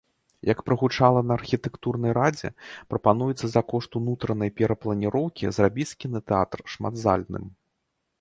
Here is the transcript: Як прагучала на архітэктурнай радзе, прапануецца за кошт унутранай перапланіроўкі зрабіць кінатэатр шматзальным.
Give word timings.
Як 0.49 0.59
прагучала 0.67 1.19
на 1.31 1.35
архітэктурнай 1.39 2.15
радзе, 2.17 2.49
прапануецца 2.93 3.45
за 3.55 3.61
кошт 3.73 3.91
унутранай 3.99 4.49
перапланіроўкі 4.61 5.53
зрабіць 5.59 5.87
кінатэатр 6.05 6.65
шматзальным. 6.77 7.45